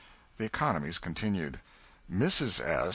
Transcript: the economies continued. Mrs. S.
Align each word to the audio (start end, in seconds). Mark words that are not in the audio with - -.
the 0.37 0.45
economies 0.45 0.97
continued. 0.97 1.59
Mrs. 2.09 2.59
S. 2.59 2.89